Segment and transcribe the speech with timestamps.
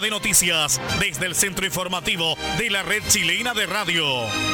[0.00, 4.04] De noticias desde el centro informativo de la red chilena de radio.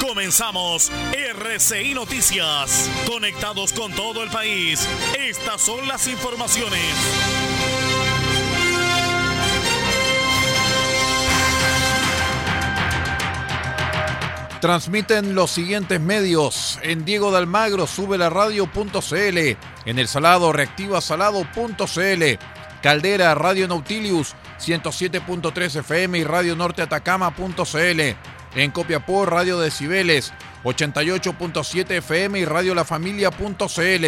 [0.01, 2.89] Comenzamos RCI Noticias.
[3.07, 4.87] Conectados con todo el país.
[5.19, 6.81] Estas son las informaciones.
[14.61, 16.79] Transmiten los siguientes medios.
[16.83, 19.39] En Diego de Almagro sube la radio.cl.
[19.87, 22.23] En El Salado reactiva salado.cl.
[22.81, 28.01] Caldera Radio Nautilius 107.3 FM y Radio Norte Atacama.cl.
[28.55, 30.33] En Copiapó Radio Decibeles
[30.65, 34.05] 88.7 FM y Radio La Familia.cl.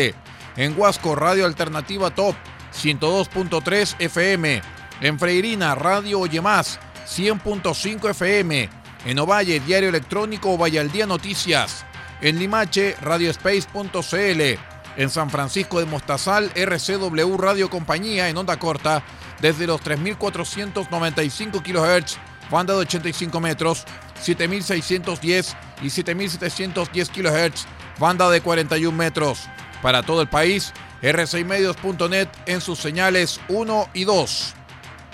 [0.56, 2.36] En Huasco Radio Alternativa Top
[2.72, 4.62] 102.3 FM.
[5.00, 8.68] En Freirina Radio Oye Más 100.5 FM.
[9.06, 11.84] En Ovalle Diario Electrónico Ovalle al Noticias.
[12.20, 14.58] En Limache Radiospace.cl.
[14.96, 19.02] En San Francisco de Mostazal RCW Radio Compañía en onda corta
[19.44, 22.16] desde los 3.495 kHz,
[22.50, 23.84] banda de 85 metros,
[24.24, 27.10] 7.610 y 7.710
[27.52, 27.66] kHz,
[27.98, 29.42] banda de 41 metros.
[29.82, 30.72] Para todo el país,
[31.02, 34.54] r6medios.net en sus señales 1 y 2.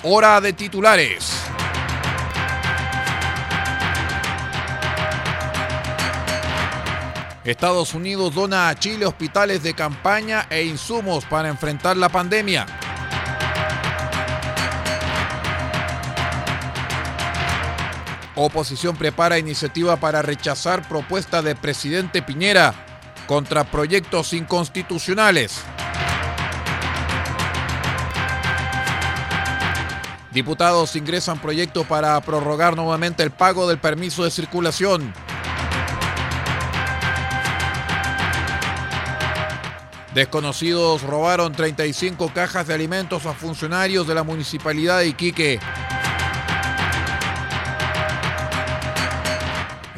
[0.04, 1.32] Hora de titulares.
[7.42, 12.79] Estados Unidos dona a Chile hospitales de campaña e insumos para enfrentar la pandemia.
[18.42, 22.72] Oposición prepara iniciativa para rechazar propuesta de presidente Piñera
[23.26, 25.60] contra proyectos inconstitucionales.
[30.32, 35.12] Diputados ingresan proyecto para prorrogar nuevamente el pago del permiso de circulación.
[40.14, 45.60] Desconocidos robaron 35 cajas de alimentos a funcionarios de la municipalidad de Iquique.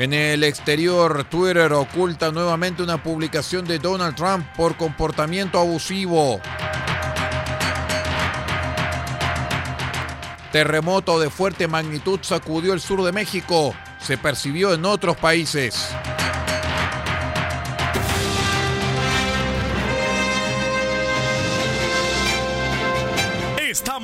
[0.03, 6.41] En el exterior, Twitter oculta nuevamente una publicación de Donald Trump por comportamiento abusivo.
[10.51, 13.77] Terremoto de fuerte magnitud sacudió el sur de México.
[14.01, 15.95] Se percibió en otros países.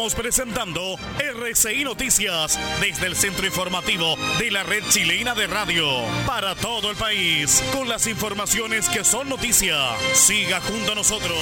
[0.08, 5.84] Estamos presentando RCI Noticias desde el centro informativo de la red chilena de radio
[6.26, 9.76] para todo el país con las informaciones que son noticia.
[10.14, 11.36] Siga junto a nosotros.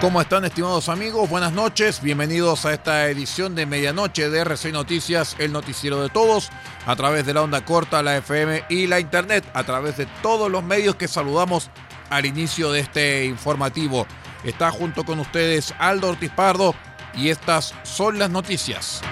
[0.00, 1.28] ¿Cómo están estimados amigos?
[1.28, 6.50] Buenas noches, bienvenidos a esta edición de medianoche de RCI Noticias, el noticiero de todos,
[6.86, 10.48] a través de la onda corta, la FM y la internet, a través de todos
[10.48, 11.68] los medios que saludamos
[12.10, 14.06] al inicio de este informativo.
[14.44, 16.74] Está junto con ustedes Aldo Ortiz Pardo
[17.14, 19.02] y estas son las noticias.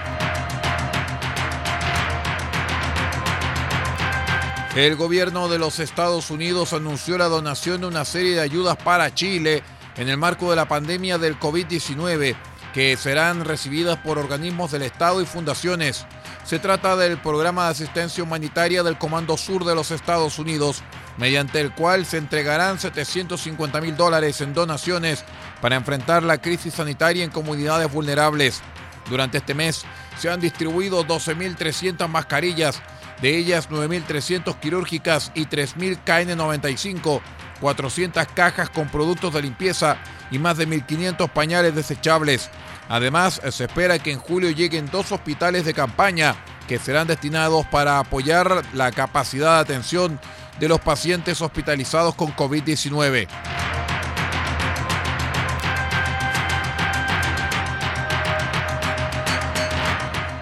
[4.77, 9.15] El gobierno de los Estados Unidos anunció la donación de una serie de ayudas para
[9.15, 9.63] Chile
[9.97, 12.37] en el marco de la pandemia del COVID-19,
[12.75, 16.05] que serán recibidas por organismos del Estado y fundaciones.
[16.45, 20.83] Se trata del programa de asistencia humanitaria del Comando Sur de los Estados Unidos,
[21.17, 25.25] mediante el cual se entregarán 750 mil dólares en donaciones
[25.61, 28.63] para enfrentar la crisis sanitaria en comunidades vulnerables.
[29.09, 29.85] Durante este mes
[30.19, 32.83] se han distribuido 12.300 mascarillas,
[33.23, 37.21] de ellas 9.300 quirúrgicas y 3.000 KN95
[37.61, 39.97] 400 cajas con productos de limpieza
[40.31, 42.51] y más de 1.500 pañales desechables.
[42.89, 46.37] Además, se espera que en julio lleguen dos hospitales de campaña
[46.69, 50.21] que serán destinados para apoyar la capacidad de atención
[50.59, 53.29] de los pacientes hospitalizados con COVID-19.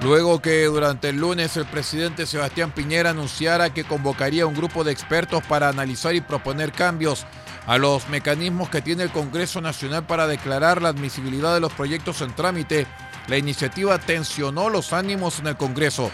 [0.04, 4.92] Luego que durante el lunes el presidente Sebastián Piñera anunciara que convocaría un grupo de
[4.92, 7.24] expertos para analizar y proponer cambios
[7.66, 12.20] a los mecanismos que tiene el Congreso Nacional para declarar la admisibilidad de los proyectos
[12.20, 12.86] en trámite,
[13.28, 16.10] la iniciativa tensionó los ánimos en el Congreso.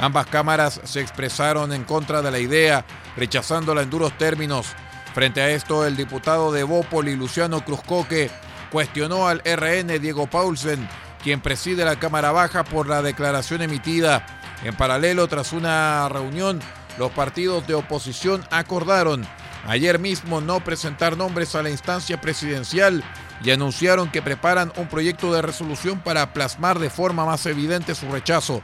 [0.00, 2.84] Ambas cámaras se expresaron en contra de la idea,
[3.16, 4.68] rechazándola en duros términos.
[5.12, 8.30] Frente a esto, el diputado de Bópoli, Luciano Cruzcoque,
[8.70, 10.88] cuestionó al RN Diego Paulsen,
[11.22, 14.24] quien preside la Cámara Baja por la declaración emitida.
[14.62, 16.60] En paralelo, tras una reunión,
[16.96, 19.26] los partidos de oposición acordaron
[19.66, 23.02] ayer mismo no presentar nombres a la instancia presidencial
[23.42, 28.10] y anunciaron que preparan un proyecto de resolución para plasmar de forma más evidente su
[28.10, 28.62] rechazo.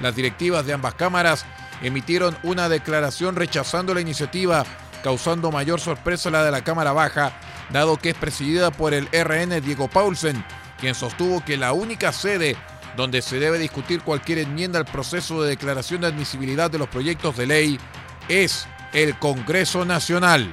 [0.00, 1.44] Las directivas de ambas cámaras
[1.82, 4.64] emitieron una declaración rechazando la iniciativa,
[5.02, 7.32] causando mayor sorpresa la de la Cámara Baja,
[7.70, 10.44] dado que es presidida por el RN Diego Paulsen,
[10.78, 12.56] quien sostuvo que la única sede
[12.96, 17.36] donde se debe discutir cualquier enmienda al proceso de declaración de admisibilidad de los proyectos
[17.36, 17.80] de ley
[18.28, 20.52] es el Congreso Nacional.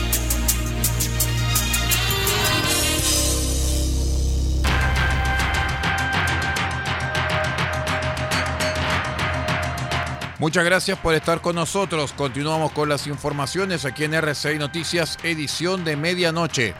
[10.41, 12.13] Muchas gracias por estar con nosotros.
[12.13, 16.73] Continuamos con las informaciones aquí en RCI Noticias, edición de medianoche.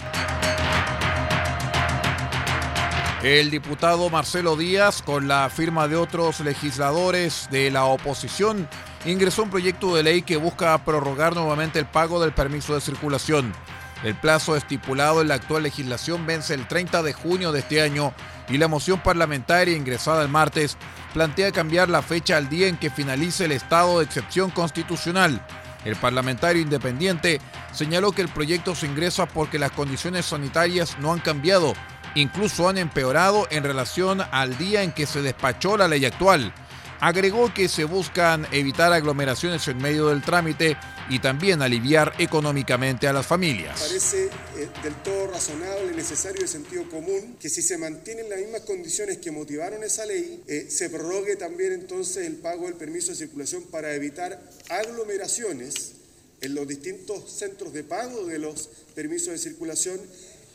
[3.22, 8.68] El diputado Marcelo Díaz, con la firma de otros legisladores de la oposición,
[9.06, 13.54] ingresó un proyecto de ley que busca prorrogar nuevamente el pago del permiso de circulación.
[14.04, 18.14] El plazo estipulado en la actual legislación vence el 30 de junio de este año
[18.50, 20.78] y la moción parlamentaria ingresada el martes
[21.14, 25.46] plantea cambiar la fecha al día en que finalice el estado de excepción constitucional.
[25.86, 27.40] El parlamentario independiente
[27.72, 31.74] señaló que el proyecto se ingresa porque las condiciones sanitarias no han cambiado
[32.16, 36.54] incluso han empeorado en relación al día en que se despachó la ley actual.
[37.00, 40.78] Agregó que se buscan evitar aglomeraciones en medio del trámite
[41.12, 43.82] y también aliviar económicamente a las familias.
[43.82, 48.62] Parece eh, del todo razonable, necesario y sentido común que si se mantienen las mismas
[48.62, 53.18] condiciones que motivaron esa ley, eh, se prorrogue también entonces el pago del permiso de
[53.18, 55.96] circulación para evitar aglomeraciones
[56.40, 60.00] en los distintos centros de pago de los permisos de circulación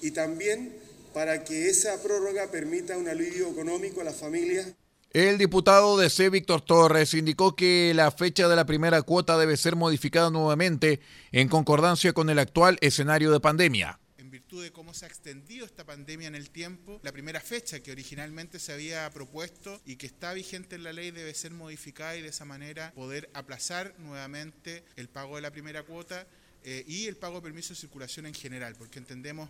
[0.00, 0.72] y también
[1.12, 4.68] para que esa prórroga permita un alivio económico a las familias.
[5.10, 6.28] El diputado de C.
[6.28, 11.00] Víctor Torres indicó que la fecha de la primera cuota debe ser modificada nuevamente
[11.32, 13.98] en concordancia con el actual escenario de pandemia.
[14.18, 17.80] En virtud de cómo se ha extendido esta pandemia en el tiempo, la primera fecha
[17.80, 22.16] que originalmente se había propuesto y que está vigente en la ley debe ser modificada
[22.16, 26.26] y de esa manera poder aplazar nuevamente el pago de la primera cuota
[26.64, 29.48] eh, y el pago de permiso de circulación en general, porque entendemos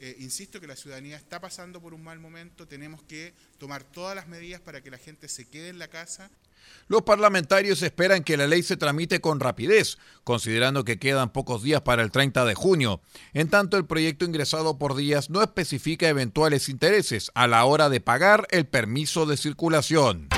[0.00, 4.14] eh, insisto que la ciudadanía está pasando por un mal momento, tenemos que tomar todas
[4.14, 6.30] las medidas para que la gente se quede en la casa.
[6.86, 11.82] Los parlamentarios esperan que la ley se tramite con rapidez, considerando que quedan pocos días
[11.82, 13.00] para el 30 de junio.
[13.34, 18.00] En tanto, el proyecto ingresado por días no especifica eventuales intereses a la hora de
[18.00, 20.28] pagar el permiso de circulación.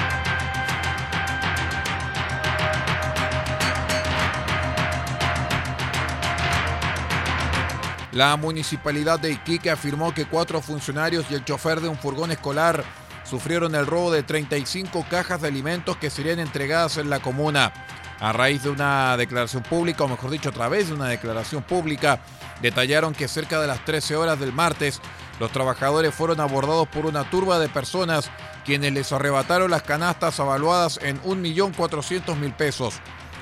[8.12, 12.83] La municipalidad de Iquique afirmó que cuatro funcionarios y el chofer de un furgón escolar
[13.23, 17.73] sufrieron el robo de 35 cajas de alimentos que serían entregadas en la comuna.
[18.19, 22.21] A raíz de una declaración pública, o mejor dicho, a través de una declaración pública,
[22.61, 25.00] detallaron que cerca de las 13 horas del martes,
[25.38, 28.29] los trabajadores fueron abordados por una turba de personas
[28.67, 33.00] quienes les arrebataron las canastas avaluadas en 1.400.000 pesos.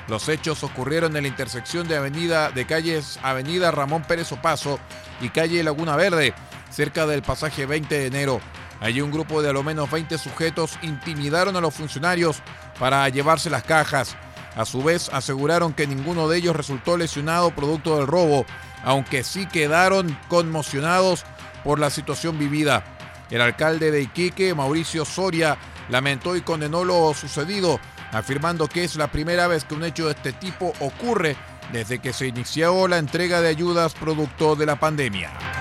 [0.09, 4.79] Los hechos ocurrieron en la intersección de avenida de calles Avenida Ramón Pérez Opaso
[5.21, 6.33] y calle Laguna Verde,
[6.71, 8.41] cerca del pasaje 20 de enero.
[8.79, 12.41] Allí un grupo de a lo menos 20 sujetos intimidaron a los funcionarios
[12.79, 14.17] para llevarse las cajas.
[14.55, 18.47] A su vez aseguraron que ninguno de ellos resultó lesionado producto del robo,
[18.83, 21.23] aunque sí quedaron conmocionados
[21.63, 22.83] por la situación vivida.
[23.29, 27.79] El alcalde de Iquique, Mauricio Soria, lamentó y condenó lo sucedido
[28.11, 31.35] afirmando que es la primera vez que un hecho de este tipo ocurre
[31.71, 35.58] desde que se inició la entrega de ayudas producto de la pandemia.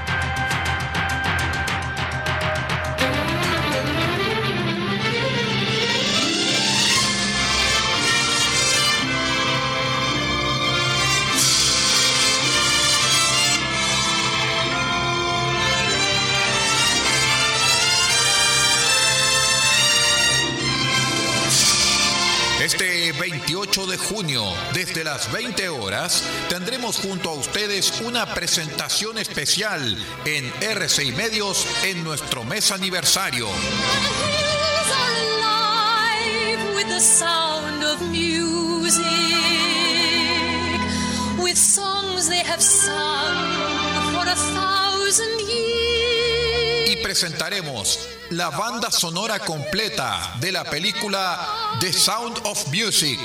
[23.99, 31.67] Junio, desde las 20 horas, tendremos junto a ustedes una presentación especial en RCI Medios
[31.85, 33.49] en nuestro mes aniversario.
[46.87, 53.19] Y presentaremos la banda sonora completa de la película The Sound of Music,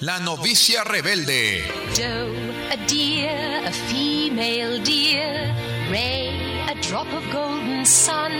[0.00, 1.62] La novicia rebelde.
[1.94, 2.34] Doe,
[2.70, 5.54] a deer, a female deer,
[5.88, 8.32] Ray, a drop of golden sun.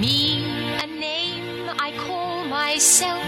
[0.00, 0.44] Me,
[0.82, 3.22] a name I call myself,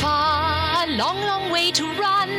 [0.00, 2.30] far, long, long way to run.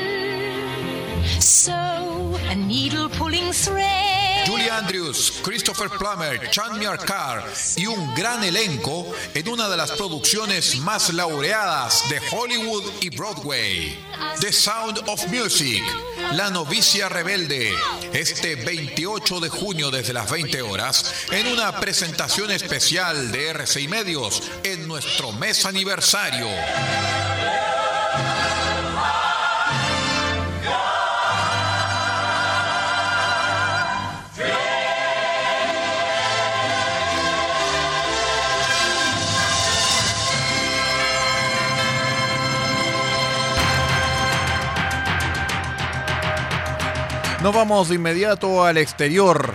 [1.39, 4.32] So, a needle pulling thread.
[4.45, 7.43] Julie Andrews, Christopher Plummer, Chan Carr
[7.77, 13.97] y un gran elenco en una de las producciones más laureadas de Hollywood y Broadway.
[14.39, 15.83] The Sound of Music,
[16.33, 17.73] La novicia rebelde,
[18.11, 24.43] este 28 de junio desde las 20 horas, en una presentación especial de RCI Medios
[24.63, 26.47] en nuestro mes aniversario.
[47.43, 49.53] Nos vamos de inmediato al exterior.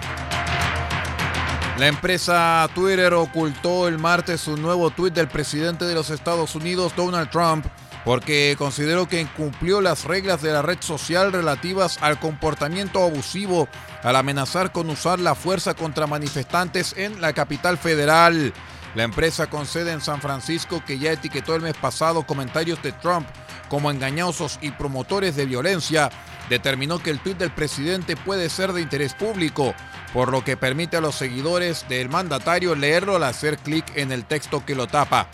[1.78, 6.92] La empresa Twitter ocultó el martes un nuevo tuit del presidente de los Estados Unidos,
[6.95, 7.64] Donald Trump,
[8.04, 13.68] porque consideró que incumplió las reglas de la red social relativas al comportamiento abusivo
[14.02, 18.52] al amenazar con usar la fuerza contra manifestantes en la capital federal.
[18.97, 22.92] La empresa con sede en San Francisco, que ya etiquetó el mes pasado comentarios de
[22.92, 23.26] Trump
[23.71, 26.11] como engañosos y promotores de violencia,
[26.49, 29.75] determinó que el tuit del presidente puede ser de interés público,
[30.12, 34.25] por lo que permite a los seguidores del mandatario leerlo al hacer clic en el
[34.25, 35.28] texto que lo tapa.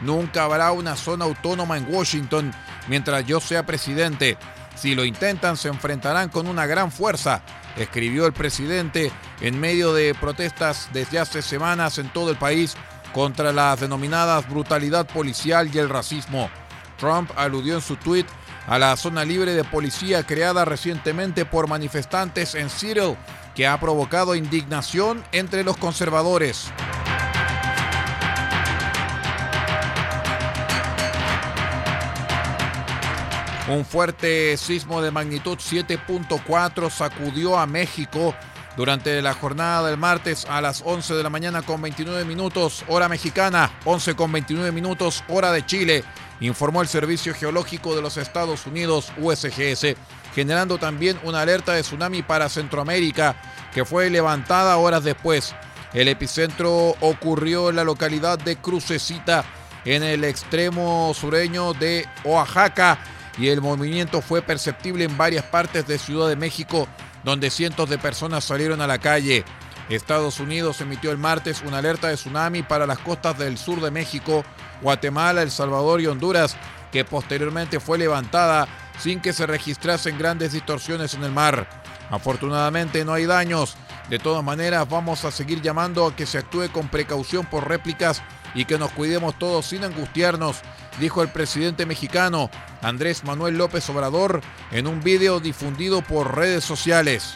[0.00, 2.52] Nunca habrá una zona autónoma en Washington
[2.88, 4.36] mientras yo sea presidente.
[4.74, 7.42] Si lo intentan se enfrentarán con una gran fuerza,
[7.76, 12.76] escribió el presidente en medio de protestas desde hace semanas en todo el país
[13.12, 16.50] contra las denominadas brutalidad policial y el racismo.
[16.98, 18.26] Trump aludió en su tuit
[18.66, 23.16] a la zona libre de policía creada recientemente por manifestantes en Seattle,
[23.54, 26.72] que ha provocado indignación entre los conservadores.
[33.66, 38.34] Un fuerte sismo de magnitud 7.4 sacudió a México
[38.76, 43.08] durante la jornada del martes a las 11 de la mañana con 29 minutos, hora
[43.08, 46.04] mexicana, 11 con 29 minutos, hora de Chile
[46.40, 49.96] informó el Servicio Geológico de los Estados Unidos, USGS,
[50.34, 53.36] generando también una alerta de tsunami para Centroamérica,
[53.72, 55.54] que fue levantada horas después.
[55.92, 59.44] El epicentro ocurrió en la localidad de Crucecita,
[59.84, 62.98] en el extremo sureño de Oaxaca,
[63.38, 66.88] y el movimiento fue perceptible en varias partes de Ciudad de México,
[67.22, 69.44] donde cientos de personas salieron a la calle.
[69.88, 73.90] Estados Unidos emitió el martes una alerta de tsunami para las costas del sur de
[73.90, 74.44] México,
[74.84, 76.56] Guatemala, El Salvador y Honduras,
[76.92, 78.68] que posteriormente fue levantada
[79.00, 81.66] sin que se registrasen grandes distorsiones en el mar.
[82.10, 83.76] Afortunadamente no hay daños.
[84.10, 88.22] De todas maneras, vamos a seguir llamando a que se actúe con precaución por réplicas
[88.54, 90.58] y que nos cuidemos todos sin angustiarnos,
[91.00, 92.50] dijo el presidente mexicano
[92.82, 97.34] Andrés Manuel López Obrador en un video difundido por redes sociales.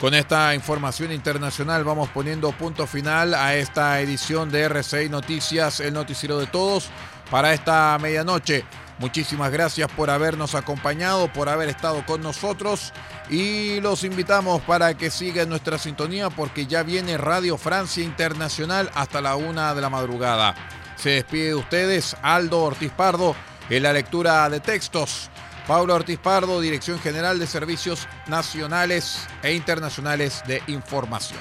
[0.00, 5.92] Con esta información internacional vamos poniendo punto final a esta edición de RCI Noticias, el
[5.92, 6.88] noticiero de todos,
[7.30, 8.64] para esta medianoche.
[8.98, 12.94] Muchísimas gracias por habernos acompañado, por haber estado con nosotros
[13.28, 19.20] y los invitamos para que sigan nuestra sintonía porque ya viene Radio Francia Internacional hasta
[19.20, 20.54] la una de la madrugada.
[20.96, 23.36] Se despide de ustedes Aldo Ortiz Pardo
[23.68, 25.30] en la lectura de textos.
[25.70, 31.38] Pablo Ortiz Pardo, Dirección General de Servicios Nacionales e Internacionales de Información.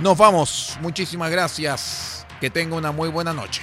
[0.00, 3.62] Nos vamos, muchísimas gracias, que tenga una muy buena noche.